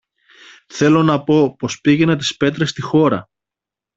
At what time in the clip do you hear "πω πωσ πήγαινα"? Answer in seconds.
1.23-2.15